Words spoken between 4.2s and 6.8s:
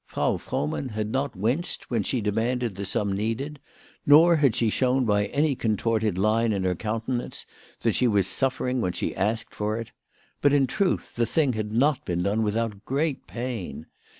had she shown by any contorted line in her